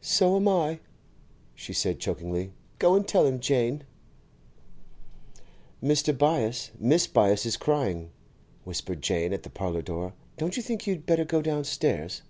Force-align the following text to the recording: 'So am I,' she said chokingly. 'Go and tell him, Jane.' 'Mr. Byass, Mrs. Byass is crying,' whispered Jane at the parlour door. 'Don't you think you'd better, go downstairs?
'So 0.00 0.36
am 0.36 0.48
I,' 0.48 0.80
she 1.54 1.74
said 1.74 1.98
chokingly. 2.00 2.52
'Go 2.78 2.94
and 2.94 3.06
tell 3.06 3.26
him, 3.26 3.38
Jane.' 3.40 3.84
'Mr. 5.82 6.16
Byass, 6.16 6.70
Mrs. 6.82 7.12
Byass 7.12 7.44
is 7.44 7.58
crying,' 7.58 8.08
whispered 8.64 9.02
Jane 9.02 9.34
at 9.34 9.42
the 9.42 9.50
parlour 9.50 9.82
door. 9.82 10.14
'Don't 10.38 10.56
you 10.56 10.62
think 10.62 10.86
you'd 10.86 11.04
better, 11.04 11.26
go 11.26 11.42
downstairs? 11.42 12.22